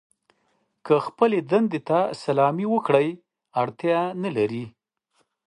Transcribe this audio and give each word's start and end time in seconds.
که 0.85 0.95
خپلې 1.05 1.39
دندې 1.51 1.79
ته 1.89 1.99
سلامي 2.23 2.65
وکړئ 2.73 3.07
اړتیا 3.61 3.99
نه 4.21 4.29
لرئ. 4.35 4.65